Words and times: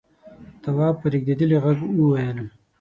تواب 0.63 0.95
په 1.01 1.07
رېږدېدلي 1.13 1.57
غږ 1.63 1.79
وويل: 1.99 2.39